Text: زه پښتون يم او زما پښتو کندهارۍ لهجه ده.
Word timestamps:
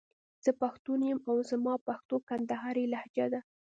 زه 0.43 0.51
پښتون 0.61 0.99
يم 1.09 1.19
او 1.29 1.35
زما 1.49 1.73
پښتو 1.87 2.15
کندهارۍ 2.29 2.85
لهجه 2.93 3.25
ده. 3.33 3.39